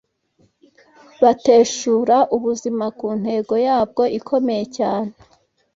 Bateshura 1.21 2.17
ubuzima 2.35 2.85
ku 2.97 3.07
ntego 3.21 3.53
yabwo 3.67 4.03
ikomeye 4.19 4.63
cyane 4.77 5.13